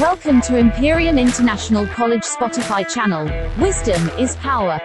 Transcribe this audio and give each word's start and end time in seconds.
Welcome 0.00 0.40
to 0.42 0.56
Imperium 0.56 1.18
International 1.18 1.86
College 1.88 2.22
Spotify 2.22 2.88
channel. 2.88 3.26
Wisdom 3.60 4.08
is 4.18 4.34
power. 4.36 4.80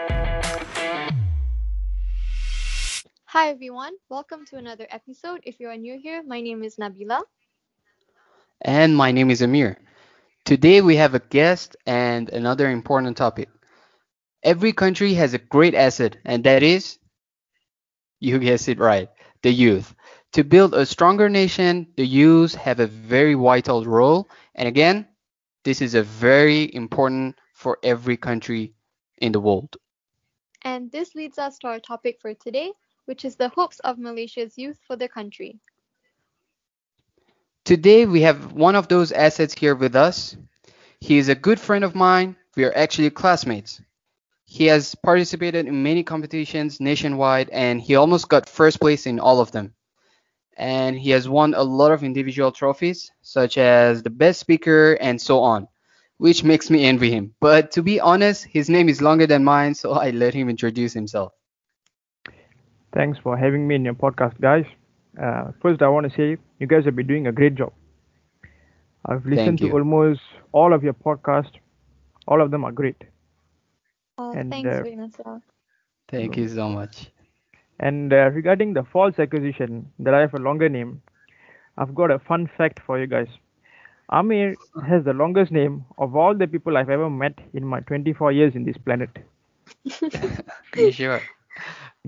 Hi 3.23 3.47
everyone, 3.47 3.93
welcome 4.09 4.45
to 4.47 4.57
another 4.57 4.85
episode. 4.91 5.39
If 5.45 5.61
you 5.61 5.69
are 5.69 5.77
new 5.77 5.97
here, 5.97 6.21
my 6.27 6.41
name 6.41 6.63
is 6.63 6.75
Nabila. 6.75 7.21
And 8.59 8.97
my 8.97 9.13
name 9.13 9.31
is 9.31 9.41
Amir. 9.41 9.77
Today 10.43 10.81
we 10.81 10.97
have 10.97 11.15
a 11.15 11.19
guest 11.19 11.77
and 11.85 12.29
another 12.31 12.69
important 12.69 13.15
topic. 13.15 13.47
Every 14.43 14.73
country 14.73 15.13
has 15.13 15.33
a 15.33 15.37
great 15.37 15.75
asset, 15.75 16.17
and 16.25 16.43
that 16.43 16.61
is, 16.61 16.99
you 18.19 18.37
guessed 18.39 18.67
it 18.67 18.79
right, 18.79 19.07
the 19.43 19.51
youth. 19.51 19.95
To 20.35 20.43
build 20.43 20.73
a 20.73 20.85
stronger 20.85 21.29
nation, 21.29 21.87
the 21.95 22.05
youth 22.05 22.55
have 22.55 22.81
a 22.81 22.87
very 22.87 23.35
vital 23.35 23.85
role. 23.85 24.27
And 24.53 24.67
again, 24.67 25.07
this 25.63 25.81
is 25.81 25.95
a 25.95 26.03
very 26.03 26.75
important 26.75 27.39
for 27.53 27.79
every 27.81 28.17
country 28.17 28.73
in 29.19 29.31
the 29.31 29.39
world. 29.39 29.77
And 30.63 30.91
this 30.91 31.15
leads 31.15 31.37
us 31.37 31.57
to 31.59 31.67
our 31.67 31.79
topic 31.79 32.19
for 32.19 32.33
today, 32.33 32.73
which 33.05 33.23
is 33.23 33.37
the 33.37 33.47
hopes 33.47 33.79
of 33.79 33.97
Malaysia's 33.97 34.57
youth 34.57 34.77
for 34.85 34.97
the 34.97 35.07
country. 35.07 35.57
Today 37.63 38.05
we 38.05 38.19
have 38.23 38.51
one 38.51 38.75
of 38.75 38.89
those 38.89 39.13
assets 39.13 39.53
here 39.53 39.73
with 39.73 39.95
us. 39.95 40.35
He 40.99 41.17
is 41.17 41.29
a 41.29 41.35
good 41.35 41.61
friend 41.61 41.85
of 41.85 41.95
mine. 41.95 42.35
We 42.57 42.65
are 42.65 42.75
actually 42.75 43.09
classmates. 43.11 43.81
He 44.43 44.65
has 44.65 44.95
participated 44.95 45.65
in 45.65 45.81
many 45.81 46.03
competitions 46.03 46.81
nationwide 46.81 47.49
and 47.51 47.79
he 47.79 47.95
almost 47.95 48.27
got 48.27 48.49
first 48.49 48.81
place 48.81 49.05
in 49.05 49.21
all 49.21 49.39
of 49.39 49.53
them. 49.53 49.74
And 50.57 50.97
he 50.97 51.11
has 51.11 51.27
won 51.27 51.53
a 51.53 51.63
lot 51.63 51.91
of 51.91 52.03
individual 52.03 52.51
trophies, 52.51 53.11
such 53.21 53.57
as 53.57 54.03
the 54.03 54.09
best 54.09 54.39
speaker 54.39 54.93
and 54.99 55.19
so 55.21 55.39
on, 55.41 55.67
which 56.17 56.43
makes 56.43 56.69
me 56.69 56.85
envy 56.85 57.11
him. 57.11 57.33
But 57.39 57.71
to 57.71 57.81
be 57.83 57.99
honest, 57.99 58.45
his 58.45 58.69
name 58.69 58.89
is 58.89 59.01
longer 59.01 59.27
than 59.27 59.43
mine, 59.43 59.73
so 59.75 59.93
I 59.93 60.11
let 60.11 60.33
him 60.33 60.49
introduce 60.49 60.93
himself. 60.93 61.33
Thanks 62.93 63.17
for 63.19 63.37
having 63.37 63.67
me 63.67 63.75
in 63.75 63.85
your 63.85 63.93
podcast, 63.93 64.39
guys. 64.39 64.65
Uh, 65.21 65.51
first, 65.61 65.81
I 65.81 65.87
want 65.89 66.09
to 66.09 66.15
say 66.15 66.37
you 66.59 66.67
guys 66.67 66.85
have 66.85 66.95
been 66.95 67.07
doing 67.07 67.27
a 67.27 67.31
great 67.31 67.55
job. 67.55 67.73
I've 69.05 69.25
listened 69.25 69.59
to 69.61 69.71
almost 69.71 70.21
all 70.51 70.73
of 70.73 70.83
your 70.83 70.93
podcasts. 70.93 71.57
All 72.27 72.41
of 72.41 72.51
them 72.51 72.63
are 72.65 72.71
great. 72.71 73.03
Uh, 74.17 74.35
And, 74.35 74.49
thanks, 74.49 74.79
uh, 74.81 74.85
Thank 76.07 76.37
you 76.37 76.47
so 76.47 76.69
much. 76.69 77.11
And 77.79 78.13
uh, 78.13 78.29
regarding 78.31 78.73
the 78.73 78.83
false 78.83 79.19
accusation 79.19 79.91
that 79.99 80.13
I 80.13 80.21
have 80.21 80.33
a 80.33 80.39
longer 80.39 80.69
name, 80.69 81.01
I've 81.77 81.95
got 81.95 82.11
a 82.11 82.19
fun 82.19 82.47
fact 82.57 82.79
for 82.85 82.99
you 82.99 83.07
guys. 83.07 83.27
Amir 84.09 84.55
has 84.87 85.03
the 85.03 85.13
longest 85.13 85.51
name 85.51 85.85
of 85.97 86.15
all 86.15 86.33
the 86.35 86.47
people 86.47 86.77
I've 86.77 86.89
ever 86.89 87.09
met 87.09 87.39
in 87.53 87.65
my 87.65 87.81
24 87.81 88.31
years 88.31 88.55
in 88.55 88.63
this 88.65 88.77
planet. 88.77 89.09
Are 90.75 90.81
you 90.81 90.91
sure? 90.91 91.21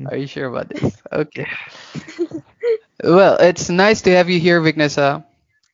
Are 0.05 0.17
you 0.17 0.27
sure 0.27 0.47
about 0.47 0.69
this? 0.69 1.01
Okay. 1.11 1.47
well, 3.03 3.37
it's 3.39 3.69
nice 3.69 4.01
to 4.03 4.11
have 4.11 4.29
you 4.29 4.39
here, 4.39 4.61
Vignesa. 4.61 5.25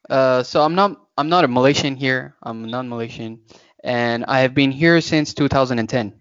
Uh, 0.09 0.43
so 0.43 0.61
I'm 0.61 0.75
not 0.75 0.99
I'm 1.17 1.29
not 1.29 1.43
a 1.43 1.47
Malaysian 1.47 1.95
here. 1.95 2.35
I'm 2.43 2.65
non-Malaysian, 2.65 3.39
and 3.83 4.25
I 4.25 4.39
have 4.41 4.53
been 4.53 4.71
here 4.71 5.01
since 5.01 5.33
2010. 5.33 6.13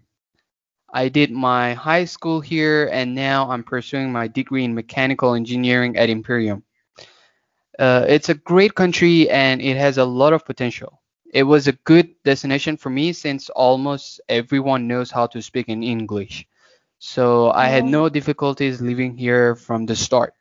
I 0.93 1.09
did 1.09 1.31
my 1.31 1.75
high 1.75 2.05
school 2.05 2.41
here, 2.41 2.89
and 2.93 3.15
now 3.15 3.51
I'm 3.51 3.65
pursuing 3.65 4.12
my 4.12 4.29
degree 4.29 4.65
in 4.65 4.75
mechanical 4.75 5.34
engineering 5.34 5.97
at 5.97 6.11
Imperium. 6.11 6.65
Uh, 7.79 8.05
it's 8.09 8.29
a 8.29 8.34
great 8.34 8.75
country, 8.75 9.29
and 9.31 9.61
it 9.62 9.77
has 9.77 9.99
a 9.99 10.05
lot 10.05 10.33
of 10.33 10.45
potential. 10.45 11.01
It 11.33 11.45
was 11.45 11.67
a 11.67 11.73
good 11.73 12.11
destination 12.25 12.77
for 12.77 12.91
me 12.91 13.12
since 13.12 13.49
almost 13.51 14.21
everyone 14.29 14.87
knows 14.87 15.11
how 15.11 15.27
to 15.29 15.41
speak 15.43 15.69
in 15.69 15.83
English. 15.83 16.47
So 16.99 17.51
I 17.51 17.67
had 17.69 17.84
no 17.84 18.09
difficulties 18.09 18.81
living 18.81 19.16
here 19.16 19.56
from 19.56 19.87
the 19.87 19.97
start. 19.97 20.34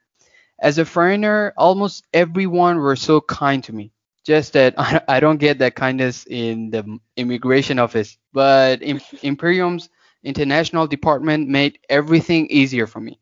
As 0.60 0.78
a 0.78 0.86
foreigner, 0.86 1.54
almost 1.58 2.06
everyone 2.14 2.78
were 2.78 2.96
so 2.96 3.22
kind 3.22 3.64
to 3.66 3.74
me. 3.74 3.92
Just 4.26 4.54
that 4.54 4.76
I, 5.08 5.20
don't 5.20 5.38
get 5.40 5.60
that 5.60 5.76
kindness 5.76 6.26
in 6.28 6.70
the 6.70 7.00
immigration 7.18 7.80
office. 7.80 8.18
But 8.34 8.84
Im- 8.84 9.02
Imperium's 9.24 9.90
international 10.24 10.88
department 10.88 11.50
made 11.50 11.80
everything 11.90 12.48
easier 12.48 12.88
for 12.88 13.00
me. 13.00 13.20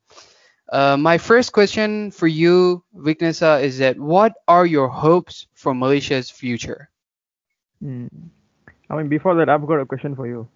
Uh, 0.72 0.98
my 0.98 1.18
first 1.18 1.52
question 1.52 2.12
for 2.12 2.28
you, 2.28 2.84
Vignesa, 2.96 3.62
is 3.62 3.80
that 3.80 4.00
what 4.00 4.34
are 4.48 4.66
your 4.66 4.88
hopes 4.88 5.48
for 5.54 5.74
Malaysia's 5.74 6.30
future? 6.30 6.90
Hmm. 7.82 8.08
I 8.90 8.98
mean, 8.98 9.09
before 9.09 9.36
that, 9.36 9.50
I've 9.50 9.66
got 9.66 9.80
a 9.80 9.86
question 9.86 10.16
for 10.16 10.28
you. 10.28 10.48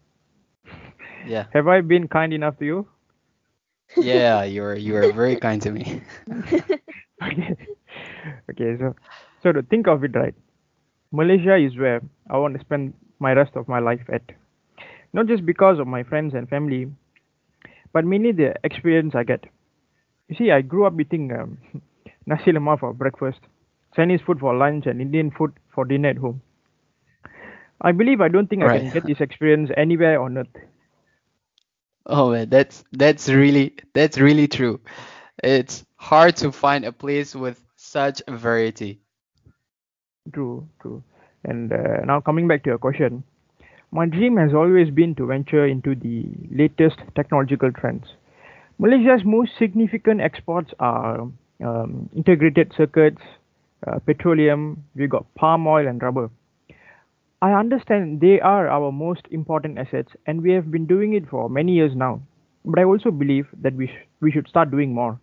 Yeah. 1.26 1.46
Have 1.54 1.68
I 1.68 1.82
been 1.82 2.08
kind 2.08 2.34
enough 2.34 2.58
to 2.60 2.66
you? 2.66 2.88
Yeah, 3.98 4.44
you're 4.56 4.76
you're 4.76 5.12
very 5.14 5.36
kind 5.36 5.62
to 5.62 5.72
me. 5.72 6.02
okay. 7.24 7.56
okay, 8.50 8.78
so 8.80 8.96
so 9.42 9.52
to 9.52 9.62
think 9.64 9.88
of 9.88 10.04
it 10.04 10.16
right, 10.16 10.36
Malaysia 11.12 11.56
is 11.58 11.78
where 11.78 12.02
I 12.30 12.38
want 12.38 12.56
to 12.56 12.60
spend 12.62 12.94
my 13.20 13.34
rest 13.34 13.56
of 13.56 13.68
my 13.68 13.80
life 13.80 14.02
at. 14.12 14.24
Not 15.14 15.28
just 15.28 15.46
because 15.46 15.80
of 15.80 15.88
my 15.88 16.04
friends 16.04 16.34
and 16.34 16.50
family, 16.50 16.92
but 17.94 18.06
mainly 18.06 18.32
the 18.32 18.54
experience 18.64 19.16
I 19.16 19.24
get. 19.24 19.46
You 20.28 20.36
see, 20.36 20.52
I 20.52 20.62
grew 20.62 20.86
up 20.86 21.00
eating 21.00 21.32
um, 21.34 21.58
nasi 22.26 22.52
lemak 22.52 22.80
for 22.80 22.94
breakfast, 22.94 23.40
Chinese 23.96 24.22
food 24.22 24.40
for 24.40 24.56
lunch, 24.56 24.86
and 24.88 25.02
Indian 25.02 25.32
food 25.32 25.54
for 25.74 25.86
dinner 25.86 26.10
at 26.10 26.18
home. 26.18 26.42
I 27.82 27.92
believe 27.92 28.22
I 28.22 28.30
don't 28.30 28.48
think 28.48 28.64
I 28.64 28.70
can 28.70 28.90
get 28.90 29.06
this 29.06 29.20
experience 29.22 29.70
anywhere 29.78 30.20
on 30.22 30.38
earth. 30.38 30.56
Oh 32.06 32.32
man, 32.32 32.50
that's 32.50 32.84
that's 32.92 33.30
really 33.30 33.76
that's 33.94 34.18
really 34.18 34.48
true. 34.48 34.80
It's 35.44 35.86
hard 35.98 36.36
to 36.38 36.52
find 36.52 36.86
a 36.86 36.92
place 36.92 37.36
with 37.36 37.64
such 37.76 38.22
variety. 38.28 39.02
True, 40.34 40.68
true. 40.82 41.04
And 41.44 41.72
uh, 41.72 42.04
now 42.06 42.20
coming 42.22 42.48
back 42.48 42.64
to 42.64 42.70
your 42.70 42.78
question, 42.80 43.24
my 43.94 44.06
dream 44.08 44.38
has 44.38 44.54
always 44.54 44.90
been 44.90 45.16
to 45.16 45.28
venture 45.28 45.66
into 45.68 45.96
the 45.96 46.26
latest 46.52 46.98
technological 47.16 47.72
trends. 47.72 48.06
Malaysia's 48.80 49.24
most 49.24 49.52
significant 49.60 50.22
exports 50.22 50.74
are 50.80 51.22
um, 51.64 52.10
integrated 52.16 52.74
circuits, 52.76 53.22
uh, 53.88 54.00
petroleum, 54.00 54.84
we 54.96 55.08
got 55.08 55.26
palm 55.36 55.68
oil 55.68 55.88
and 55.88 56.02
rubber. 56.02 56.30
I 57.44 57.54
understand 57.54 58.22
they 58.22 58.40
are 58.42 58.68
our 58.68 58.92
most 58.92 59.28
important 59.30 59.78
assets 59.78 60.14
and 60.26 60.42
we 60.42 60.52
have 60.54 60.72
been 60.72 60.88
doing 60.88 61.14
it 61.14 61.30
for 61.30 61.50
many 61.50 61.74
years 61.74 61.96
now. 61.96 62.22
But 62.66 62.80
I 62.80 62.86
also 62.86 63.12
believe 63.12 63.48
that 63.62 63.76
we, 63.76 63.88
sh- 63.88 64.08
we 64.22 64.32
should 64.32 64.48
start 64.48 64.72
doing 64.72 64.94
more. 64.94 65.20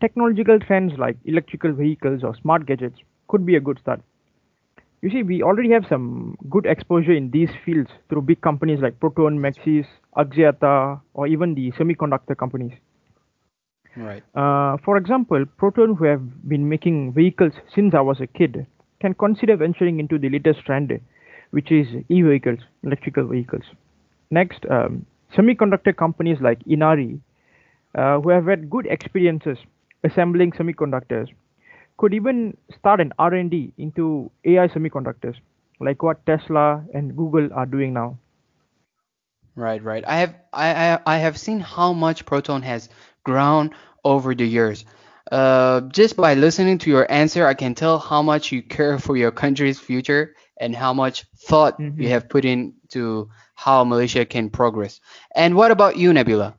Technological 0.00 0.58
trends 0.60 0.92
like 0.98 1.16
electrical 1.24 1.72
vehicles 1.72 2.24
or 2.24 2.34
smart 2.36 2.66
gadgets 2.66 2.98
could 3.28 3.46
be 3.46 3.56
a 3.56 3.60
good 3.60 3.78
start. 3.80 4.02
You 5.02 5.10
see, 5.10 5.24
we 5.24 5.42
already 5.42 5.70
have 5.72 5.84
some 5.88 6.36
good 6.48 6.64
exposure 6.64 7.12
in 7.12 7.32
these 7.32 7.50
fields 7.64 7.90
through 8.08 8.22
big 8.22 8.40
companies 8.40 8.78
like 8.80 9.00
Proton, 9.00 9.36
Maxis, 9.36 9.84
Axiata, 10.16 11.00
or 11.14 11.26
even 11.26 11.56
the 11.56 11.72
semiconductor 11.72 12.36
companies. 12.36 12.72
Right. 13.96 14.22
Uh, 14.34 14.76
for 14.84 14.96
example, 14.96 15.44
Proton, 15.58 15.96
who 15.96 16.04
have 16.04 16.48
been 16.48 16.68
making 16.68 17.12
vehicles 17.14 17.52
since 17.74 17.94
I 17.94 18.00
was 18.00 18.20
a 18.20 18.28
kid, 18.28 18.64
can 19.00 19.14
consider 19.14 19.56
venturing 19.56 19.98
into 19.98 20.18
the 20.18 20.28
latest 20.28 20.60
trend, 20.64 20.98
which 21.50 21.72
is 21.72 21.88
e-vehicles, 22.08 22.60
electrical 22.84 23.26
vehicles. 23.26 23.64
Next, 24.30 24.64
um, 24.70 25.04
semiconductor 25.36 25.96
companies 25.96 26.38
like 26.40 26.60
Inari, 26.64 27.20
uh, 27.96 28.20
who 28.20 28.30
have 28.30 28.46
had 28.46 28.70
good 28.70 28.86
experiences 28.86 29.58
assembling 30.04 30.52
semiconductors, 30.52 31.28
could 31.96 32.14
even 32.14 32.56
start 32.78 33.00
an 33.00 33.12
R&D 33.18 33.72
into 33.78 34.30
AI 34.44 34.68
semiconductors, 34.68 35.36
like 35.80 36.02
what 36.02 36.24
Tesla 36.26 36.84
and 36.94 37.16
Google 37.16 37.52
are 37.52 37.66
doing 37.66 37.92
now. 37.94 38.16
Right, 39.56 39.82
right. 39.82 40.04
I 40.06 40.16
have 40.16 40.34
I, 40.52 40.68
I 40.94 40.98
I 41.06 41.16
have 41.18 41.38
seen 41.38 41.60
how 41.60 41.92
much 41.92 42.24
Proton 42.26 42.62
has 42.62 42.88
grown 43.24 43.70
over 44.04 44.34
the 44.34 44.46
years. 44.46 44.84
Uh, 45.30 45.82
just 45.92 46.16
by 46.16 46.34
listening 46.34 46.78
to 46.78 46.90
your 46.90 47.10
answer, 47.10 47.46
I 47.46 47.54
can 47.54 47.74
tell 47.74 47.98
how 47.98 48.22
much 48.22 48.50
you 48.52 48.62
care 48.62 48.98
for 48.98 49.16
your 49.16 49.30
country's 49.30 49.78
future 49.80 50.34
and 50.60 50.74
how 50.74 50.92
much 50.94 51.24
thought 51.48 51.82
you 51.98 52.08
Mhm. 52.08 52.10
have 52.10 52.28
put 52.28 52.44
into 52.44 53.28
how 53.54 53.84
Malaysia 53.84 54.24
can 54.24 54.50
progress. 54.50 55.00
And 55.34 55.54
what 55.56 55.70
about 55.70 55.96
you, 55.96 56.12
Nabila? 56.12 56.54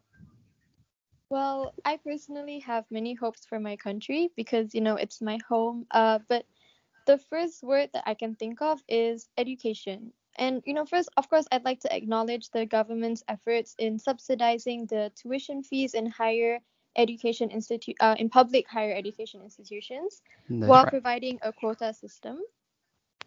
Well, 1.33 1.73
I 1.83 1.97
personally 1.97 2.59
have 2.59 2.85
many 2.91 3.15
hopes 3.15 3.43
for 3.43 3.59
my 3.59 3.75
country 3.75 4.29
because, 4.35 4.75
you 4.75 4.81
know, 4.81 4.97
it's 4.97 5.19
my 5.19 5.39
home. 5.49 5.87
Uh, 5.89 6.19
but 6.29 6.45
the 7.07 7.17
first 7.17 7.63
word 7.63 7.89
that 7.93 8.03
I 8.05 8.13
can 8.13 8.35
think 8.35 8.61
of 8.61 8.83
is 8.87 9.29
education. 9.35 10.13
And, 10.37 10.61
you 10.63 10.75
know, 10.75 10.85
first, 10.85 11.09
of 11.17 11.27
course, 11.31 11.47
I'd 11.51 11.65
like 11.65 11.79
to 11.79 11.95
acknowledge 11.95 12.51
the 12.51 12.67
government's 12.67 13.23
efforts 13.27 13.73
in 13.79 13.97
subsidizing 13.97 14.85
the 14.85 15.11
tuition 15.15 15.63
fees 15.63 15.95
in 15.95 16.05
higher 16.05 16.59
education 16.95 17.49
institute 17.49 17.95
uh, 17.99 18.15
in 18.19 18.29
public 18.29 18.67
higher 18.67 18.93
education 18.93 19.41
institutions 19.41 20.21
That's 20.47 20.69
while 20.69 20.83
right. 20.83 20.91
providing 20.91 21.39
a 21.41 21.51
quota 21.51 21.95
system. 21.95 22.41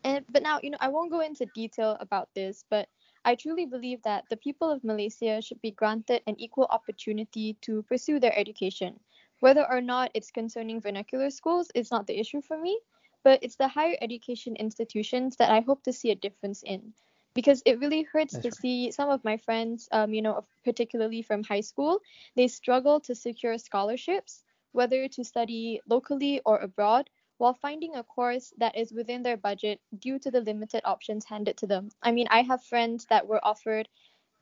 And 0.05 0.25
but 0.31 0.45
now, 0.45 0.61
you 0.63 0.71
know, 0.71 0.79
I 0.81 0.91
won't 0.95 1.11
go 1.11 1.23
into 1.23 1.47
detail 1.57 1.97
about 1.99 2.29
this, 2.37 2.63
but 2.71 2.87
I 3.27 3.35
truly 3.35 3.67
believe 3.67 4.03
that 4.05 4.25
the 4.31 4.37
people 4.37 4.71
of 4.71 4.85
Malaysia 4.85 5.43
should 5.43 5.61
be 5.61 5.73
granted 5.73 6.23
an 6.29 6.39
equal 6.39 6.69
opportunity 6.71 7.55
to 7.63 7.83
pursue 7.83 8.21
their 8.21 8.39
education. 8.39 9.01
Whether 9.41 9.69
or 9.69 9.81
not 9.81 10.13
it's 10.15 10.31
concerning 10.31 10.81
vernacular 10.81 11.31
schools 11.31 11.73
is 11.75 11.91
not 11.91 12.07
the 12.07 12.21
issue 12.21 12.41
for 12.41 12.57
me, 12.57 12.79
but 13.25 13.43
it's 13.43 13.57
the 13.57 13.67
higher 13.67 13.97
education 14.01 14.55
institutions 14.55 15.35
that 15.39 15.51
I 15.51 15.59
hope 15.59 15.83
to 15.83 15.93
see 15.93 16.13
a 16.13 16.15
difference 16.15 16.63
in. 16.63 16.95
Because 17.35 17.63
it 17.67 17.81
really 17.81 18.03
hurts 18.05 18.35
That's 18.35 18.45
to 18.45 18.53
right. 18.53 18.61
see 18.61 18.91
some 18.93 19.11
of 19.11 19.25
my 19.25 19.37
friends, 19.39 19.89
um, 19.91 20.15
you 20.15 20.23
know, 20.23 20.45
particularly 20.65 21.23
from 21.23 21.43
high 21.43 21.63
school, 21.63 22.01
they 22.37 22.47
struggle 22.47 23.01
to 23.01 23.15
secure 23.17 23.59
scholarships, 23.59 24.45
whether 24.71 25.09
to 25.09 25.25
study 25.25 25.81
locally 25.89 26.41
or 26.47 26.59
abroad, 26.59 27.11
while 27.39 27.55
finding 27.55 27.95
a 27.95 28.03
course 28.03 28.53
that 28.59 28.77
is 28.77 28.93
within 28.93 29.23
their 29.23 29.37
budget 29.37 29.81
due 29.99 30.19
to 30.19 30.31
the 30.31 30.41
limited 30.41 30.83
options 30.85 31.25
handed 31.27 31.57
to 31.59 31.67
them. 31.67 31.91
I 32.03 32.13
mean, 32.13 32.27
I 32.31 32.43
have 32.43 32.63
friends 32.65 33.07
that 33.07 33.27
were 33.27 33.45
offered 33.45 33.89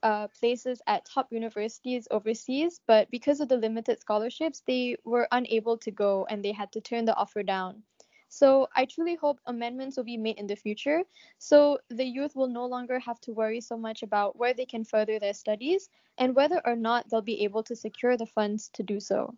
uh, 0.02 0.28
places 0.28 0.80
at 0.86 1.04
top 1.04 1.32
universities 1.32 2.06
overseas, 2.10 2.80
but 2.86 3.10
because 3.10 3.40
of 3.40 3.48
the 3.48 3.56
limited 3.56 4.00
scholarships, 4.00 4.62
they 4.66 4.96
were 5.04 5.28
unable 5.32 5.76
to 5.78 5.90
go 5.90 6.26
and 6.28 6.44
they 6.44 6.52
had 6.52 6.72
to 6.72 6.80
turn 6.80 7.04
the 7.04 7.14
offer 7.16 7.42
down. 7.42 7.82
So 8.28 8.68
I 8.74 8.84
truly 8.86 9.14
hope 9.16 9.40
amendments 9.46 9.96
will 9.96 10.04
be 10.04 10.16
made 10.16 10.38
in 10.38 10.46
the 10.46 10.56
future 10.56 11.02
so 11.38 11.78
the 11.88 12.04
youth 12.04 12.34
will 12.34 12.48
no 12.48 12.66
longer 12.66 12.98
have 12.98 13.20
to 13.22 13.32
worry 13.32 13.60
so 13.60 13.76
much 13.76 14.02
about 14.02 14.36
where 14.36 14.54
they 14.54 14.66
can 14.66 14.84
further 14.84 15.18
their 15.18 15.34
studies 15.34 15.88
and 16.18 16.34
whether 16.34 16.60
or 16.66 16.76
not 16.76 17.08
they'll 17.08 17.20
be 17.22 17.42
able 17.44 17.62
to 17.64 17.76
secure 17.76 18.16
the 18.16 18.26
funds 18.26 18.68
to 18.74 18.82
do 18.82 19.00
so. 19.00 19.36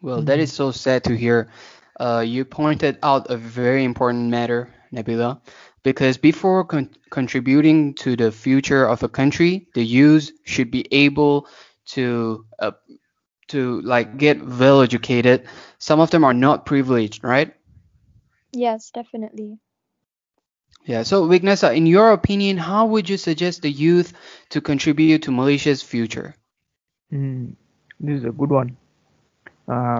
Well, 0.00 0.22
that 0.22 0.38
Mhm. 0.38 0.48
so 0.52 0.70
sad 0.70 1.04
to 1.04 1.16
hear. 1.16 1.48
Uh, 1.98 2.24
you 2.26 2.44
pointed 2.44 2.98
out 3.02 3.30
a 3.30 3.36
very 3.36 3.84
important 3.84 4.28
matter, 4.30 4.72
Nabila, 4.92 5.40
because 5.82 6.16
before 6.18 6.64
con 6.64 6.90
contributing 7.10 7.94
to 7.94 8.16
the 8.16 8.30
future 8.32 8.84
of 8.84 9.02
a 9.02 9.08
country, 9.08 9.68
the 9.74 9.84
youth 9.84 10.30
should 10.44 10.70
be 10.70 10.86
able 10.92 11.46
to 11.86 12.46
uh, 12.58 12.72
to 13.48 13.80
like 13.82 14.16
get 14.18 14.44
well 14.44 14.82
educated. 14.82 15.48
Some 15.78 16.00
of 16.00 16.10
them 16.10 16.24
are 16.24 16.34
not 16.34 16.66
privileged, 16.66 17.24
right? 17.24 17.54
Yes, 18.52 18.90
definitely. 18.90 19.60
Yeah. 20.84 21.02
So, 21.02 21.26
Vignesa, 21.28 21.76
in 21.76 21.86
your 21.86 22.12
opinion, 22.12 22.56
how 22.58 22.86
would 22.86 23.08
you 23.08 23.16
suggest 23.18 23.62
the 23.62 23.70
youth 23.70 24.12
to 24.50 24.60
contribute 24.60 25.22
to 25.22 25.30
Malaysia's 25.32 25.82
future? 25.82 26.34
Mm, 27.12 27.56
this 28.00 28.18
is 28.20 28.24
a 28.24 28.32
good 28.32 28.50
one. 28.50 28.76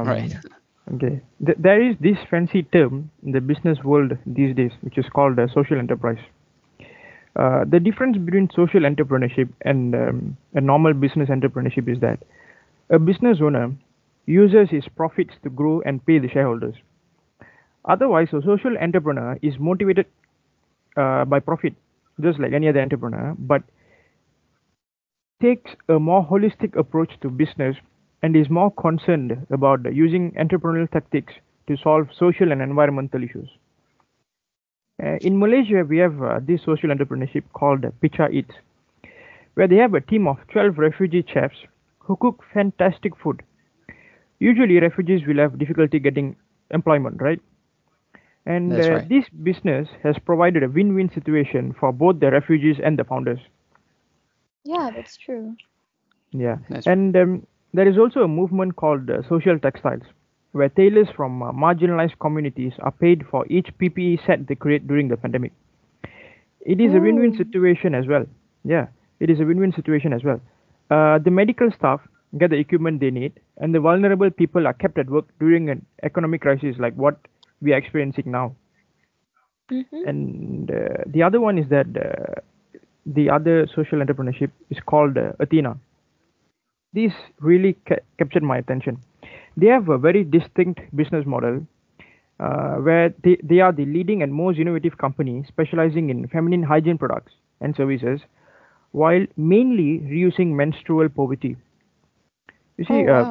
Right. 0.03 0.37
Okay. 0.95 1.21
Th- 1.45 1.59
there 1.59 1.83
is 1.83 1.97
this 2.01 2.17
fancy 2.31 2.63
term 2.63 3.11
in 3.25 3.33
the 3.33 3.41
business 3.41 3.79
world 3.85 4.17
these 4.27 4.57
days, 4.57 4.73
which 4.81 4.97
is 4.97 5.07
called 5.13 5.39
uh, 5.39 5.47
social 5.53 5.79
enterprise. 5.79 6.19
Uh, 7.37 7.65
the 7.69 7.79
difference 7.79 8.17
between 8.17 8.49
social 8.55 8.81
entrepreneurship 8.81 9.49
and 9.63 9.95
um, 9.95 10.37
a 10.55 10.61
normal 10.61 10.95
business 10.95 11.29
entrepreneurship 11.29 11.89
is 11.89 12.01
that 12.01 12.19
a 12.91 12.99
business 12.99 13.39
owner 13.41 13.71
uses 14.27 14.71
his 14.71 14.85
profits 14.97 15.35
to 15.43 15.51
grow 15.51 15.81
and 15.83 16.05
pay 16.07 16.19
the 16.19 16.29
shareholders. 16.29 16.75
Otherwise, 17.85 18.29
a 18.33 18.43
social 18.43 18.77
entrepreneur 18.79 19.39
is 19.43 19.55
motivated 19.59 20.07
uh, 20.97 21.25
by 21.25 21.39
profit, 21.39 21.75
just 22.21 22.39
like 22.39 22.53
any 22.53 22.69
other 22.69 22.81
entrepreneur, 22.81 23.35
but 23.39 23.63
takes 25.41 25.71
a 25.89 25.99
more 25.99 26.27
holistic 26.27 26.77
approach 26.77 27.11
to 27.21 27.31
business 27.31 27.77
and 28.23 28.37
is 28.37 28.51
more 28.51 28.71
concerned 28.73 29.47
about 29.51 29.93
using 29.95 30.33
entrepreneurial 30.33 30.91
tactics 30.91 31.35
to 31.67 31.77
solve 31.77 32.09
social 32.19 32.53
and 32.53 32.63
environmental 32.63 33.23
issues. 33.23 33.49
Uh, 35.03 35.17
in 35.21 35.39
Malaysia, 35.39 35.85
we 35.89 35.99
have 35.99 36.21
uh, 36.23 36.41
this 36.43 36.63
social 36.65 36.91
entrepreneurship 36.91 37.45
called 37.53 37.83
Picha 38.03 38.33
Eat, 38.33 38.51
where 39.55 39.69
they 39.69 39.77
have 39.77 39.95
a 39.95 40.01
team 40.01 40.27
of 40.27 40.39
12 40.51 40.79
refugee 40.79 41.25
chefs 41.33 41.57
who 42.01 42.17
cook 42.17 42.43
fantastic 42.53 43.17
food. 43.17 43.43
Usually, 44.41 44.81
refugees 44.81 45.27
will 45.27 45.39
have 45.39 45.59
difficulty 45.59 45.99
getting 45.99 46.37
employment, 46.71 47.21
right? 47.21 47.41
And 48.47 48.73
uh, 48.73 48.91
right. 48.91 49.09
this 49.09 49.25
business 49.43 49.89
has 50.03 50.17
provided 50.25 50.63
a 50.63 50.69
win 50.69 50.95
win 50.95 51.11
situation 51.13 51.75
for 51.79 51.93
both 51.93 52.19
the 52.19 52.31
refugees 52.31 52.77
and 52.83 52.99
the 52.99 53.05
founders. 53.05 53.41
Yeah, 54.65 54.91
that's 54.95 55.17
true. 55.17 55.55
Yeah, 56.33 56.57
That's 56.69 56.87
and 56.87 57.17
um, 57.17 57.47
there 57.75 57.89
is 57.89 57.99
also 57.99 58.21
a 58.21 58.29
movement 58.29 58.77
called 58.77 59.11
uh, 59.11 59.23
social 59.29 59.59
textiles, 59.59 60.03
where 60.53 60.69
tailors 60.69 61.09
from 61.15 61.43
uh, 61.43 61.53
marginalized 61.53 62.19
communities 62.21 62.73
are 62.81 62.93
paid 62.93 63.25
for 63.31 63.47
each 63.49 63.69
PPE 63.79 64.25
set 64.27 64.47
they 64.47 64.55
create 64.55 64.87
during 64.87 65.09
the 65.09 65.17
pandemic. 65.17 65.53
It 66.61 66.81
is 66.81 66.95
a 66.95 67.01
win-win 67.01 67.33
Oh. 67.35 67.39
situation 67.39 67.95
as 67.95 68.07
well. 68.07 68.27
Yeah, 68.65 68.87
it 69.21 69.31
is 69.31 69.41
a 69.41 69.45
win-win 69.45 69.73
situation 69.73 70.13
as 70.13 70.25
well. 70.25 70.41
Uh, 70.91 71.19
the 71.19 71.31
medical 71.31 71.71
staff 71.71 72.01
get 72.37 72.51
the 72.51 72.57
equipment 72.57 73.01
they 73.01 73.11
need, 73.11 73.33
and 73.59 73.75
the 73.75 73.81
vulnerable 73.81 74.31
people 74.31 74.67
are 74.67 74.73
kept 74.75 74.99
at 74.99 75.09
work 75.09 75.27
during 75.39 75.71
an 75.71 75.85
economic 76.03 76.43
crisis 76.43 76.77
like 76.79 76.95
what 76.95 77.17
we 77.61 77.73
are 77.73 77.77
experiencing 77.79 78.31
now. 78.31 78.55
Mm-hmm. 79.71 80.09
And 80.09 80.71
uh, 80.71 81.05
the 81.07 81.23
other 81.23 81.41
one 81.41 81.59
is 81.59 81.69
that 81.69 81.87
uh, 81.97 82.41
the 83.07 83.31
other 83.31 83.67
social 83.75 83.99
entrepreneurship 83.99 84.51
is 84.71 84.79
called 84.85 85.17
uh, 85.19 85.33
Athena. 85.41 85.79
This 86.93 87.13
really 87.41 87.75
ca- 87.89 88.01
captured 88.19 88.43
my 88.43 88.59
attention. 88.59 88.99
They 89.57 89.67
have 89.69 89.89
a 89.89 89.99
very 89.99 90.25
distinct 90.25 90.81
business 90.95 91.27
model 91.27 91.67
uh, 92.41 92.77
where 92.77 93.11
they, 93.23 93.37
they 93.43 93.61
are 93.61 93.73
the 93.73 93.85
leading 93.87 94.23
and 94.23 94.33
most 94.35 94.59
innovative 94.59 94.97
company 94.99 95.45
specializing 95.49 96.11
in 96.11 96.27
feminine 96.29 96.63
hygiene 96.63 96.99
products 96.99 97.33
and 97.61 97.75
services 97.77 98.21
while 98.93 99.25
mainly 99.37 99.99
reducing 100.01 100.57
menstrual 100.57 101.09
poverty. 101.09 101.57
You 102.77 102.85
Oh, 102.89 102.95
see, 102.95 103.07
uh, 103.07 103.25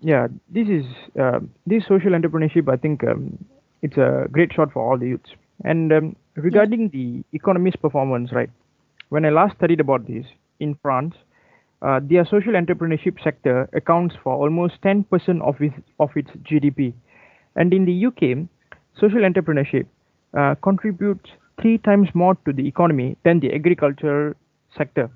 yeah, 0.00 0.28
this 0.48 0.68
is 0.68 0.84
uh, 1.20 1.40
this 1.66 1.84
social 1.86 2.12
entrepreneurship. 2.12 2.68
I 2.72 2.76
think 2.76 3.02
um, 3.04 3.44
it's 3.82 3.96
a 3.96 4.26
great 4.30 4.52
shot 4.52 4.72
for 4.72 4.82
all 4.88 4.98
the 4.98 5.06
youths. 5.08 5.30
And 5.64 5.92
um, 5.92 6.16
regarding 6.36 6.90
the 6.90 7.24
economy's 7.36 7.76
performance, 7.76 8.32
right? 8.32 8.50
When 9.08 9.24
I 9.24 9.30
last 9.30 9.56
studied 9.56 9.80
about 9.80 10.06
this 10.06 10.26
in 10.60 10.74
France, 10.82 11.14
uh, 11.82 12.00
their 12.02 12.24
social 12.24 12.52
entrepreneurship 12.52 13.22
sector 13.22 13.68
accounts 13.72 14.14
for 14.22 14.34
almost 14.34 14.80
10% 14.82 15.42
of 15.42 15.60
its 15.60 15.74
of 16.00 16.10
its 16.16 16.30
GDP, 16.42 16.94
and 17.54 17.72
in 17.72 17.84
the 17.84 18.06
UK, 18.06 18.48
social 18.98 19.20
entrepreneurship 19.20 19.86
uh, 20.34 20.54
contributes 20.62 21.30
three 21.60 21.78
times 21.78 22.08
more 22.14 22.34
to 22.46 22.52
the 22.52 22.66
economy 22.66 23.16
than 23.24 23.40
the 23.40 23.52
agricultural 23.54 24.34
sector. 24.76 25.10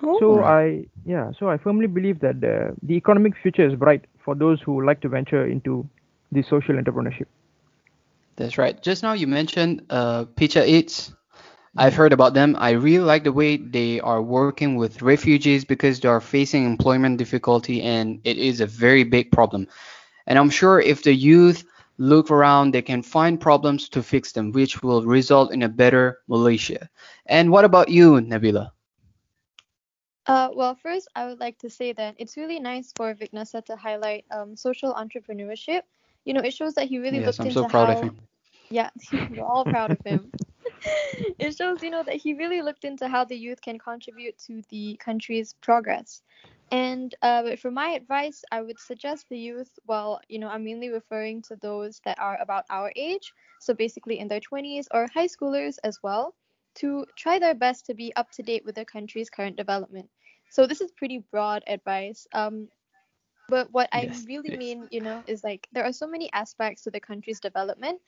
So 0.00 0.42
I 0.42 0.86
yeah, 1.04 1.32
so 1.38 1.50
I 1.50 1.58
firmly 1.58 1.86
believe 1.86 2.20
that 2.20 2.36
uh, 2.36 2.74
the 2.82 2.94
economic 2.94 3.34
future 3.42 3.66
is 3.66 3.74
bright 3.74 4.06
for 4.24 4.34
those 4.34 4.60
who 4.62 4.84
like 4.84 5.00
to 5.02 5.08
venture 5.08 5.46
into 5.46 5.86
the 6.32 6.42
social 6.42 6.76
entrepreneurship. 6.76 7.26
That's 8.36 8.56
right. 8.56 8.80
Just 8.82 9.02
now 9.02 9.12
you 9.12 9.26
mentioned 9.26 9.84
uh, 9.90 10.24
Picha 10.24 10.66
Eats. 10.66 11.12
I've 11.76 11.94
heard 11.94 12.12
about 12.12 12.34
them. 12.34 12.56
I 12.58 12.70
really 12.70 13.04
like 13.04 13.24
the 13.24 13.32
way 13.32 13.56
they 13.56 14.00
are 14.00 14.22
working 14.22 14.76
with 14.76 15.02
refugees 15.02 15.64
because 15.64 16.00
they 16.00 16.08
are 16.08 16.20
facing 16.20 16.64
employment 16.64 17.18
difficulty 17.18 17.82
and 17.82 18.20
it 18.24 18.36
is 18.38 18.60
a 18.60 18.66
very 18.66 19.04
big 19.04 19.30
problem. 19.30 19.66
And 20.26 20.38
I'm 20.38 20.50
sure 20.50 20.80
if 20.80 21.02
the 21.02 21.14
youth 21.14 21.64
look 21.98 22.30
around, 22.30 22.72
they 22.74 22.82
can 22.82 23.02
find 23.02 23.40
problems 23.40 23.88
to 23.90 24.02
fix 24.02 24.32
them, 24.32 24.52
which 24.52 24.82
will 24.82 25.04
result 25.04 25.52
in 25.52 25.62
a 25.62 25.68
better 25.68 26.18
Malaysia. 26.28 26.88
And 27.26 27.50
what 27.50 27.64
about 27.64 27.88
you, 27.88 28.12
Nabila? 28.20 28.70
Uh, 30.26 30.48
well, 30.54 30.74
first, 30.74 31.08
I 31.14 31.26
would 31.26 31.40
like 31.40 31.58
to 31.60 31.70
say 31.70 31.92
that 31.92 32.16
it's 32.18 32.36
really 32.36 32.58
nice 32.60 32.92
for 32.92 33.14
Vignasa 33.14 33.64
to 33.66 33.76
highlight 33.76 34.24
um, 34.30 34.56
social 34.56 34.94
entrepreneurship. 34.94 35.82
You 36.24 36.34
know, 36.34 36.40
it 36.40 36.54
shows 36.54 36.74
that 36.74 36.88
he 36.88 36.98
really 36.98 37.20
Yes, 37.20 37.38
looked 37.38 37.44
I'm 37.44 37.50
into 37.50 37.66
so 37.66 37.66
proud 37.66 37.90
how. 37.90 37.96
of 38.00 38.00
him. 38.00 38.28
Yeah, 38.70 38.90
we're 39.28 39.44
all 39.44 39.66
proud 39.66 39.90
of 39.92 40.00
him. 40.04 40.32
it 41.38 41.56
shows, 41.56 41.82
you 41.82 41.90
know, 41.90 42.02
that 42.02 42.16
he 42.16 42.34
really 42.34 42.62
looked 42.62 42.84
into 42.84 43.08
how 43.08 43.24
the 43.24 43.36
youth 43.36 43.60
can 43.60 43.78
contribute 43.78 44.38
to 44.46 44.62
the 44.70 44.98
country's 45.02 45.54
progress. 45.60 46.22
And 46.72 47.14
uh, 47.22 47.42
but 47.42 47.58
for 47.58 47.70
my 47.70 47.90
advice, 47.90 48.44
I 48.52 48.62
would 48.62 48.78
suggest 48.78 49.26
the 49.28 49.38
youth, 49.38 49.70
well, 49.86 50.20
you 50.28 50.38
know, 50.38 50.48
I'm 50.48 50.64
mainly 50.64 50.88
referring 50.88 51.42
to 51.42 51.56
those 51.56 52.00
that 52.04 52.18
are 52.20 52.38
about 52.40 52.64
our 52.70 52.92
age, 52.94 53.32
so 53.58 53.74
basically 53.74 54.20
in 54.20 54.28
their 54.28 54.40
20s 54.40 54.86
or 54.92 55.08
high 55.12 55.26
schoolers 55.26 55.78
as 55.82 55.98
well, 56.02 56.34
to 56.76 57.04
try 57.16 57.38
their 57.40 57.54
best 57.54 57.86
to 57.86 57.94
be 57.94 58.14
up 58.14 58.30
to 58.32 58.42
date 58.42 58.64
with 58.64 58.76
the 58.76 58.84
country's 58.84 59.30
current 59.30 59.56
development. 59.56 60.08
So 60.50 60.66
this 60.66 60.80
is 60.80 60.92
pretty 60.92 61.24
broad 61.32 61.64
advice. 61.66 62.26
Um, 62.32 62.68
but 63.48 63.72
what 63.72 63.88
I 63.92 64.08
really 64.28 64.52
is. 64.52 64.58
mean, 64.58 64.88
you 64.92 65.00
know, 65.00 65.24
is 65.26 65.42
like 65.42 65.66
there 65.72 65.84
are 65.84 65.92
so 65.92 66.06
many 66.06 66.32
aspects 66.32 66.82
to 66.82 66.90
the 66.90 67.00
country's 67.00 67.40
development 67.40 68.00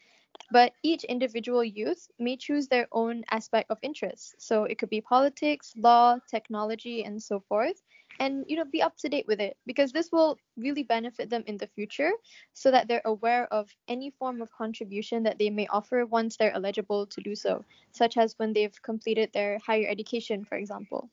but 0.50 0.72
each 0.82 1.04
individual 1.04 1.64
youth 1.64 2.08
may 2.18 2.36
choose 2.36 2.68
their 2.68 2.86
own 2.92 3.24
aspect 3.30 3.70
of 3.70 3.78
interest. 3.82 4.34
So 4.38 4.64
it 4.64 4.78
could 4.78 4.90
be 4.90 5.00
politics, 5.00 5.74
law, 5.76 6.18
technology, 6.28 7.02
and 7.04 7.22
so 7.22 7.40
forth. 7.40 7.82
and 8.18 8.44
you 8.48 8.56
know 8.56 8.64
be 8.64 8.82
up 8.82 8.96
to 8.98 9.08
date 9.08 9.26
with 9.28 9.40
it 9.40 9.56
because 9.66 9.92
this 9.92 10.10
will 10.12 10.38
really 10.56 10.82
benefit 10.82 11.28
them 11.30 11.42
in 11.46 11.56
the 11.58 11.66
future 11.66 12.12
so 12.52 12.70
that 12.70 12.86
they're 12.88 13.02
aware 13.04 13.44
of 13.52 13.74
any 13.88 14.10
form 14.10 14.40
of 14.42 14.52
contribution 14.52 15.22
that 15.24 15.38
they 15.38 15.50
may 15.50 15.66
offer 15.68 16.04
once 16.06 16.36
they're 16.36 16.52
eligible 16.60 17.06
to 17.06 17.20
do 17.20 17.34
so 17.34 17.64
such 17.90 18.16
as 18.16 18.38
when 18.38 18.52
they've 18.52 18.82
completed 18.82 19.30
their 19.32 19.58
higher 19.58 19.86
education 19.88 20.44
for 20.44 20.56
example 20.56 21.10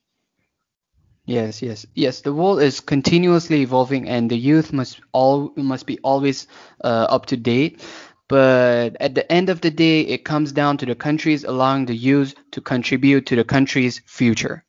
Yes, 1.26 1.62
yes, 1.62 1.86
yes. 1.94 2.22
The 2.22 2.34
world 2.34 2.62
is 2.62 2.80
continuously 2.80 3.62
evolving, 3.62 4.10
and 4.10 4.30
the 4.30 4.38
youth 4.38 4.74
must 4.74 5.00
all 5.12 5.52
must 5.56 5.86
be 5.86 6.00
always 6.04 6.48
uh, 6.84 7.08
up 7.10 7.26
to 7.28 7.38
date. 7.38 7.82
But 8.30 8.98
at 9.02 9.16
the 9.16 9.30
end 9.32 9.50
of 9.50 9.62
the 9.62 9.72
day, 9.72 10.02
it 10.02 10.26
comes 10.26 10.54
down 10.54 10.78
to 10.80 10.86
the 10.86 10.96
countries 10.96 11.44
allowing 11.46 11.86
the 11.88 11.96
youth 11.96 12.36
to 12.52 12.62
contribute 12.62 13.28
to 13.28 13.36
the 13.36 13.46
country's 13.46 14.00
future, 14.06 14.66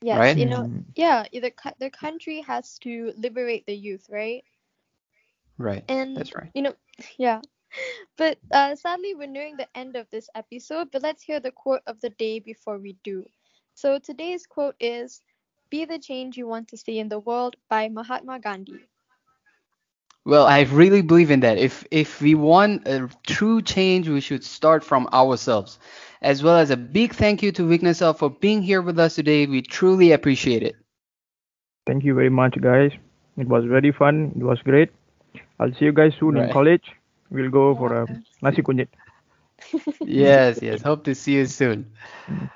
yes 0.00 0.34
right? 0.34 0.36
you 0.36 0.46
know 0.46 0.68
yeah 0.94 1.24
the, 1.32 1.52
the 1.78 1.90
country 1.90 2.40
has 2.42 2.78
to 2.78 3.12
liberate 3.16 3.66
the 3.66 3.74
youth 3.76 4.08
right 4.10 4.44
Right. 5.58 5.84
and 5.88 6.30
That's 6.30 6.34
right. 6.34 6.52
you 6.54 6.62
know 6.62 6.74
yeah 7.18 7.40
but 8.16 8.38
uh, 8.52 8.74
sadly 8.74 9.14
we're 9.14 9.26
nearing 9.26 9.56
the 9.56 9.68
end 9.76 9.96
of 9.96 10.08
this 10.10 10.28
episode 10.34 10.88
but 10.92 11.02
let's 11.02 11.22
hear 11.22 11.40
the 11.40 11.50
quote 11.52 11.82
of 11.86 12.00
the 12.00 12.10
day 12.10 12.38
before 12.40 12.78
we 12.78 12.94
do 13.04 13.24
so 13.74 13.98
today's 13.98 14.46
quote 14.46 14.76
is 14.80 15.22
be 15.70 15.84
the 15.84 15.98
change 15.98 16.36
you 16.36 16.46
want 16.46 16.68
to 16.68 16.76
see 16.76 16.98
in 16.98 17.08
the 17.08 17.20
world 17.20 17.56
by 17.68 17.88
mahatma 17.88 18.38
gandhi 18.40 18.89
Well, 20.24 20.46
I 20.46 20.62
really 20.62 21.02
believe 21.02 21.30
in 21.30 21.40
that. 21.40 21.58
If 21.58 21.84
if 21.90 22.20
we 22.20 22.34
want 22.34 22.86
a 22.86 23.08
true 23.26 23.62
change, 23.62 24.08
we 24.08 24.20
should 24.20 24.44
start 24.44 24.84
from 24.84 25.08
ourselves. 25.12 25.78
As 26.22 26.42
well 26.42 26.56
as 26.56 26.70
a 26.70 26.76
big 26.76 27.14
thank 27.14 27.42
you 27.42 27.52
to 27.52 27.62
Vignesa 27.62 28.16
for 28.16 28.30
being 28.30 28.62
here 28.62 28.82
with 28.82 28.98
us 28.98 29.14
today. 29.16 29.46
We 29.46 29.62
truly 29.62 30.12
appreciate 30.12 30.62
it. 30.62 30.76
Thank 31.86 32.04
you 32.04 32.14
very 32.14 32.30
much, 32.30 32.60
guys. 32.60 32.92
It 33.36 33.48
was 33.48 33.64
very 33.64 33.92
fun. 33.92 34.32
It 34.36 34.42
was 34.42 34.60
great. 34.62 34.90
I'll 35.58 35.72
see 35.74 35.86
you 35.86 35.92
guys 35.92 36.12
soon 36.18 36.36
in 36.36 36.48
college. 36.48 36.84
We'll 37.30 37.50
go 37.50 37.74
for 37.76 37.92
a 38.02 38.08
Yes. 38.08 38.24
nasi 38.42 38.62
kunyit. 38.62 38.88
yes, 40.04 40.62
yes. 40.62 40.82
Hope 40.82 41.04
to 41.04 41.14
see 41.14 41.34
you 41.34 41.46
soon. 41.46 41.86
Mm. 42.30 42.50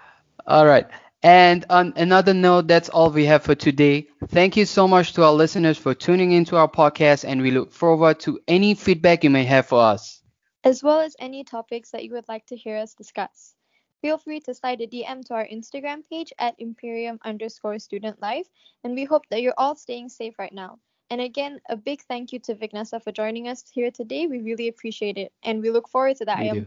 All 0.46 0.66
right. 0.66 0.86
And 1.24 1.64
on 1.70 1.94
another 1.96 2.34
note, 2.34 2.68
that's 2.68 2.88
all 2.88 3.10
we 3.10 3.26
have 3.26 3.42
for 3.42 3.56
today. 3.56 4.08
Thank 4.28 4.56
you 4.56 4.66
so 4.66 4.86
much 4.86 5.14
to 5.14 5.24
our 5.24 5.32
listeners 5.32 5.78
for 5.78 5.94
tuning 5.94 6.32
into 6.32 6.56
our 6.56 6.68
podcast, 6.68 7.24
and 7.24 7.42
we 7.42 7.50
look 7.50 7.72
forward 7.72 8.20
to 8.20 8.40
any 8.46 8.74
feedback 8.74 9.24
you 9.24 9.30
may 9.30 9.44
have 9.44 9.66
for 9.66 9.80
us. 9.82 10.22
as 10.64 10.82
well 10.82 11.00
as 11.00 11.16
any 11.18 11.44
topics 11.44 11.90
that 11.90 12.04
you 12.04 12.12
would 12.12 12.28
like 12.28 12.46
to 12.46 12.56
hear 12.56 12.76
us 12.76 12.94
discuss. 12.94 13.54
Feel 14.00 14.18
free 14.18 14.40
to 14.40 14.54
slide 14.54 14.80
a 14.80 14.86
DM 14.86 15.22
to 15.24 15.34
our 15.34 15.46
Instagram 15.46 16.06
page 16.08 16.32
at 16.38 16.54
imperium 16.58 17.18
underscore 17.24 17.78
student 17.78 18.20
life, 18.20 18.48
and 18.82 18.94
we 18.94 19.04
hope 19.04 19.26
that 19.28 19.42
you're 19.42 19.54
all 19.58 19.76
staying 19.76 20.08
safe 20.08 20.38
right 20.38 20.52
now. 20.52 20.78
And 21.10 21.20
again, 21.20 21.60
a 21.68 21.76
big 21.76 22.02
thank 22.02 22.32
you 22.32 22.40
to 22.40 22.54
Vignesa 22.54 23.02
for 23.02 23.12
joining 23.12 23.48
us 23.48 23.64
here 23.70 23.90
today. 23.90 24.26
We 24.26 24.40
really 24.40 24.68
appreciate 24.68 25.16
it, 25.18 25.32
and 25.42 25.60
we 25.62 25.70
look 25.70 25.88
forward 25.88 26.16
to 26.16 26.24
the 26.24 26.32
We 26.36 26.44
Ayam 26.44 26.64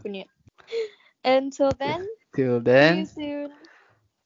Until 1.24 1.70
then, 1.72 2.08
Till 2.34 2.60
then, 2.60 3.04
see 3.06 3.26
you 3.28 3.46
soon. 3.46 3.67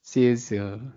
See 0.03 0.25
you 0.25 0.35
soon. 0.35 0.93